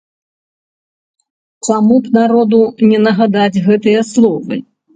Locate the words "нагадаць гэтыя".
3.05-4.01